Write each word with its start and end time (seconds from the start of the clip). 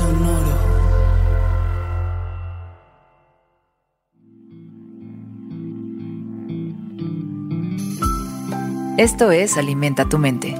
Sonoro. 0.00 0.56
Esto 8.96 9.30
es 9.30 9.58
Alimenta 9.58 10.08
tu 10.08 10.16
mente. 10.16 10.54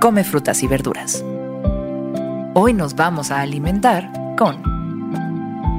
Come 0.00 0.22
frutas 0.22 0.62
y 0.62 0.68
verduras. 0.68 1.24
Hoy 2.54 2.72
nos 2.72 2.94
vamos 2.94 3.32
a 3.32 3.40
alimentar 3.40 4.08
con 4.38 4.62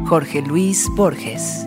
Jorge 0.05 0.41
Luis 0.41 0.89
Borges. 0.93 1.65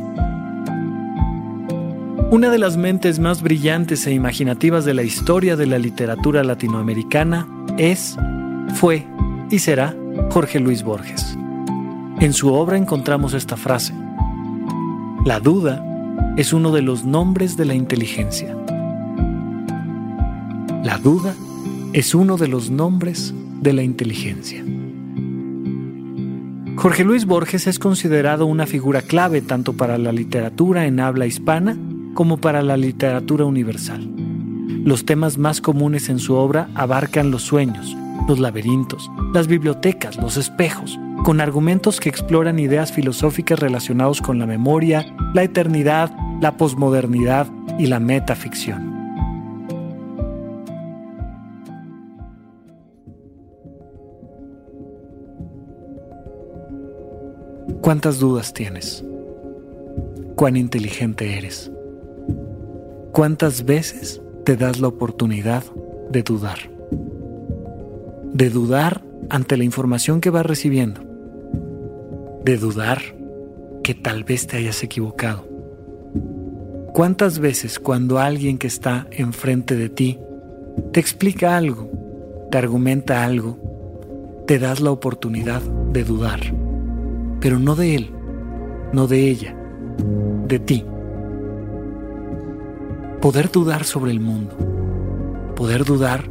Una 2.31 2.51
de 2.51 2.59
las 2.59 2.77
mentes 2.77 3.19
más 3.21 3.41
brillantes 3.41 4.07
e 4.07 4.13
imaginativas 4.13 4.85
de 4.85 4.93
la 4.93 5.03
historia 5.03 5.57
de 5.57 5.65
la 5.65 5.79
literatura 5.79 6.45
latinoamericana 6.45 7.49
es, 7.79 8.19
fue 8.75 9.07
y 9.51 9.61
será 9.61 9.97
Jorge 10.31 10.61
Luis 10.61 10.83
Borges. 10.83 11.37
En 12.21 12.33
su 12.33 12.53
obra 12.53 12.77
encontramos 12.77 13.35
esta 13.35 13.57
frase. 13.57 13.95
La 15.25 15.41
duda 15.41 15.85
es 16.37 16.53
uno 16.53 16.73
de 16.73 16.83
los 16.83 17.05
nombres 17.05 17.57
de 17.57 17.65
la 17.65 17.75
inteligencia. 17.75 18.55
La 20.85 20.99
duda 20.99 21.35
es 21.93 22.15
uno 22.15 22.37
de 22.37 22.49
los 22.49 22.71
nombres 22.71 23.35
de 23.61 23.73
la 23.73 23.83
inteligencia. 23.83 24.63
Jorge 26.77 27.05
Luis 27.05 27.25
Borges 27.25 27.67
es 27.67 27.79
considerado 27.79 28.47
una 28.47 28.67
figura 28.67 29.01
clave 29.03 29.41
tanto 29.41 29.73
para 29.73 29.97
la 29.97 30.13
literatura 30.13 30.87
en 30.87 31.01
habla 31.01 31.27
hispana 31.27 31.77
como 32.15 32.37
para 32.37 32.63
la 32.63 32.77
literatura 32.77 33.45
universal. 33.47 34.09
Los 34.85 35.05
temas 35.05 35.39
más 35.39 35.61
comunes 35.61 36.09
en 36.09 36.19
su 36.19 36.35
obra 36.35 36.69
abarcan 36.75 37.31
los 37.31 37.43
sueños, 37.43 37.97
los 38.29 38.39
laberintos, 38.39 39.11
las 39.33 39.47
bibliotecas, 39.47 40.17
los 40.17 40.37
espejos, 40.37 40.99
con 41.25 41.41
argumentos 41.41 42.01
que 42.01 42.09
exploran 42.09 42.59
ideas 42.59 42.93
filosóficas 42.93 43.59
relacionados 43.59 44.21
con 44.21 44.39
la 44.39 44.47
memoria, 44.47 45.07
la 45.35 45.43
eternidad, 45.43 46.11
la 46.41 46.57
posmodernidad 46.57 47.47
y 47.79 47.87
la 47.87 48.01
metaficción. 48.01 48.97
¿Cuántas 57.81 58.19
dudas 58.19 58.53
tienes? 58.53 59.05
¿Cuán 60.35 60.57
inteligente 60.57 61.39
eres? 61.39 61.71
¿Cuántas 63.13 63.65
veces 63.65 64.21
te 64.45 64.57
das 64.57 64.81
la 64.81 64.89
oportunidad 64.89 65.63
de 66.11 66.23
dudar? 66.23 66.76
De 68.33 68.51
dudar 68.51 69.03
ante 69.31 69.57
la 69.57 69.65
información 69.65 70.21
que 70.21 70.31
vas 70.31 70.47
recibiendo. 70.47 71.03
De 72.45 72.57
dudar 72.59 73.01
que 73.83 73.95
tal 73.95 74.25
vez 74.25 74.47
te 74.47 74.57
hayas 74.57 74.83
equivocado. 74.83 75.47
¿Cuántas 76.93 77.39
veces 77.39 77.79
cuando 77.79 78.19
alguien 78.19 78.59
que 78.59 78.67
está 78.67 79.07
enfrente 79.11 79.77
de 79.77 79.89
ti 79.89 80.19
te 80.93 81.01
explica 81.01 81.57
algo, 81.57 81.91
te 82.51 82.59
argumenta 82.59 83.25
algo, 83.25 83.59
te 84.47 84.59
das 84.59 84.81
la 84.81 84.91
oportunidad 84.91 85.61
de 85.93 86.05
dudar? 86.05 86.41
Pero 87.41 87.59
no 87.59 87.77
de 87.77 87.97
él, 87.97 88.11
no 88.93 89.07
de 89.07 89.29
ella, 89.29 89.55
de 90.49 90.59
ti. 90.59 90.85
Poder 93.21 93.51
dudar 93.51 93.85
sobre 93.85 94.11
el 94.11 94.21
mundo, 94.21 94.57
poder 95.55 95.85
dudar 95.85 96.31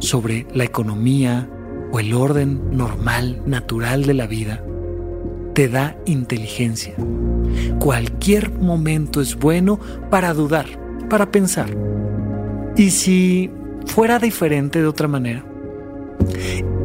sobre 0.00 0.46
la 0.52 0.64
economía 0.64 1.48
o 1.92 2.00
el 2.00 2.14
orden 2.14 2.76
normal, 2.76 3.42
natural 3.46 4.04
de 4.04 4.14
la 4.14 4.26
vida, 4.26 4.62
te 5.54 5.68
da 5.68 5.96
inteligencia. 6.06 6.94
Cualquier 7.78 8.52
momento 8.52 9.20
es 9.20 9.36
bueno 9.36 9.78
para 10.10 10.34
dudar, 10.34 10.66
para 11.08 11.30
pensar. 11.30 11.70
¿Y 12.76 12.90
si 12.90 13.50
fuera 13.86 14.18
diferente 14.18 14.80
de 14.80 14.86
otra 14.86 15.08
manera? 15.08 15.44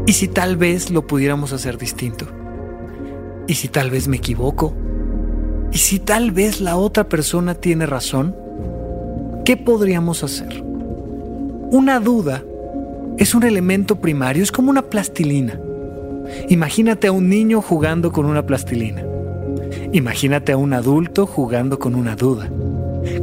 ¿Y 0.08 0.14
si 0.14 0.28
tal 0.28 0.58
vez 0.58 0.92
lo 0.92 1.06
pudiéramos 1.08 1.54
hacer 1.54 1.78
distinto? 1.78 2.28
¿Y 3.48 3.56
si 3.56 3.68
tal 3.68 3.92
vez 3.92 4.08
me 4.08 4.18
equivoco? 4.18 4.76
¿Y 5.72 5.78
si 5.78 6.00
tal 6.00 6.32
vez 6.32 6.62
la 6.62 6.78
otra 6.78 7.08
persona 7.10 7.56
tiene 7.56 7.86
razón? 7.86 8.36
¿Qué 9.46 9.58
podríamos 9.58 10.24
hacer? 10.24 10.64
Una 11.72 12.00
duda 12.00 12.44
es 13.18 13.34
un 13.34 13.44
elemento 13.44 13.96
primario, 13.98 14.44
es 14.44 14.52
como 14.52 14.70
una 14.70 14.84
plastilina. 14.84 15.60
Imagínate 16.50 17.08
a 17.08 17.12
un 17.12 17.30
niño 17.30 17.62
jugando 17.62 18.12
con 18.12 18.26
una 18.26 18.46
plastilina. 18.46 19.04
Imagínate 19.94 20.52
a 20.52 20.58
un 20.58 20.74
adulto 20.74 21.26
jugando 21.26 21.80
con 21.80 21.96
una 21.96 22.16
duda, 22.16 22.50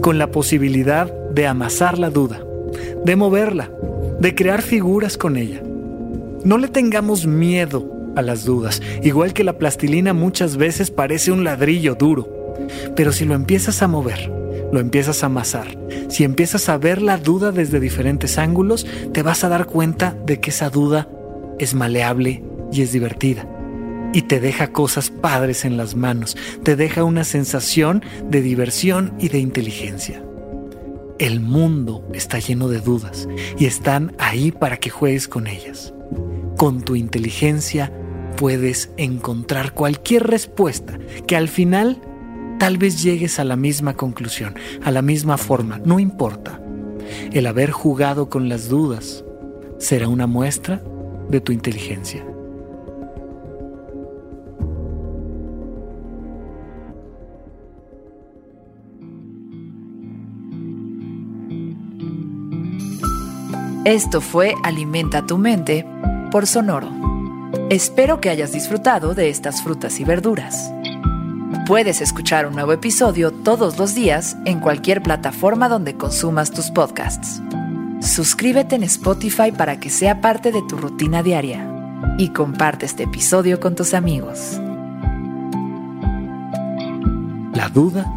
con 0.00 0.19
la 0.19 0.31
posibilidad 0.31 1.12
de 1.31 1.47
amasar 1.47 1.98
la 1.98 2.10
duda, 2.10 2.41
de 3.04 3.16
moverla, 3.16 3.70
de 4.20 4.34
crear 4.34 4.62
figuras 4.62 5.19
con 5.19 5.36
ella. 5.36 5.62
No 6.44 6.58
le 6.58 6.69
tengamos 6.69 7.26
miedo 7.26 8.12
a 8.16 8.22
las 8.22 8.44
dudas, 8.44 8.81
igual 9.02 9.32
que 9.32 9.44
la 9.44 9.58
plastilina 9.58 10.14
muchas 10.14 10.56
veces 10.56 10.91
parece 10.91 11.32
un 11.32 11.44
ladrillo 11.44 11.94
duro, 11.94 12.56
pero 12.97 13.12
si 13.12 13.25
lo 13.25 13.34
empiezas 13.34 13.82
a 13.82 13.88
mover, 13.88 14.31
lo 14.72 14.80
empiezas 14.80 15.22
a 15.22 15.26
amasar, 15.26 15.78
si 16.08 16.24
empiezas 16.24 16.68
a 16.68 16.78
ver 16.78 17.00
la 17.00 17.18
duda 17.18 17.52
desde 17.52 17.78
diferentes 17.78 18.38
ángulos, 18.38 18.86
te 19.12 19.22
vas 19.22 19.44
a 19.44 19.48
dar 19.48 19.66
cuenta 19.66 20.16
de 20.26 20.40
que 20.40 20.50
esa 20.50 20.70
duda 20.70 21.08
es 21.58 21.74
maleable 21.74 22.42
y 22.72 22.82
es 22.82 22.90
divertida. 22.90 23.46
Y 24.14 24.22
te 24.22 24.40
deja 24.40 24.72
cosas 24.72 25.10
padres 25.10 25.64
en 25.64 25.76
las 25.76 25.94
manos, 25.94 26.36
te 26.62 26.74
deja 26.74 27.04
una 27.04 27.24
sensación 27.24 28.02
de 28.28 28.42
diversión 28.42 29.14
y 29.18 29.28
de 29.28 29.38
inteligencia. 29.38 30.22
El 31.18 31.40
mundo 31.40 32.06
está 32.14 32.38
lleno 32.38 32.68
de 32.68 32.80
dudas 32.80 33.28
y 33.58 33.66
están 33.66 34.14
ahí 34.18 34.50
para 34.50 34.78
que 34.78 34.90
juegues 34.90 35.28
con 35.28 35.46
ellas. 35.46 35.94
Con 36.56 36.82
tu 36.82 36.96
inteligencia 36.96 37.92
puedes 38.36 38.90
encontrar 38.96 39.72
cualquier 39.72 40.26
respuesta 40.26 40.98
que 41.26 41.36
al 41.36 41.48
final 41.48 42.00
tal 42.62 42.78
vez 42.78 43.02
llegues 43.02 43.40
a 43.40 43.44
la 43.44 43.56
misma 43.56 43.96
conclusión, 43.96 44.54
a 44.84 44.92
la 44.92 45.02
misma 45.02 45.36
forma, 45.36 45.80
no 45.84 45.98
importa. 45.98 46.60
El 47.32 47.48
haber 47.48 47.72
jugado 47.72 48.28
con 48.30 48.48
las 48.48 48.68
dudas 48.68 49.24
será 49.78 50.06
una 50.06 50.28
muestra 50.28 50.80
de 51.28 51.40
tu 51.40 51.50
inteligencia. 51.50 52.24
Esto 63.84 64.20
fue 64.20 64.54
Alimenta 64.62 65.26
tu 65.26 65.37
mente 65.37 65.84
por 66.31 66.46
Sonoro. 66.46 66.92
Espero 67.70 68.20
que 68.20 68.31
hayas 68.31 68.52
disfrutado 68.52 69.14
de 69.14 69.31
estas 69.31 69.64
frutas 69.64 69.98
y 69.98 70.04
verduras. 70.04 70.72
Puedes 71.67 72.00
escuchar 72.00 72.49
un 72.49 72.55
nuevo 72.55 72.73
episodio 72.73 73.31
todos 73.31 73.79
los 73.79 73.94
días 73.94 74.37
en 74.47 74.59
cualquier 74.59 75.00
plataforma 75.00 75.69
donde 75.69 75.97
consumas 75.97 76.50
tus 76.50 76.73
podcasts. 76.73 77.41
Suscríbete 78.00 78.75
en 78.75 78.82
Spotify 78.82 79.53
para 79.56 79.79
que 79.79 79.88
sea 79.88 80.20
parte 80.20 80.50
de 80.50 80.61
tu 80.62 80.76
rutina 80.76 81.23
diaria 81.23 81.64
y 82.19 82.31
comparte 82.31 82.85
este 82.85 83.05
episodio 83.05 83.61
con 83.61 83.76
tus 83.76 83.94
amigos. 83.94 84.61
La 87.55 87.70
duda 87.73 88.12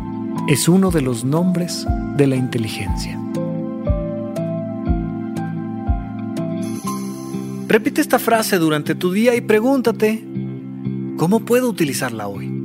es 0.47 0.67
uno 0.67 0.89
de 0.89 1.01
los 1.01 1.23
nombres 1.23 1.85
de 2.17 2.25
la 2.25 2.37
inteligencia. 2.37 3.19
Repite 7.67 8.01
esta 8.01 8.17
frase 8.17 8.57
durante 8.57 8.95
tu 8.95 9.11
día 9.11 9.35
y 9.35 9.41
pregúntate, 9.41 10.25
¿cómo 11.17 11.41
puedo 11.41 11.69
utilizarla 11.69 12.27
hoy? 12.27 12.64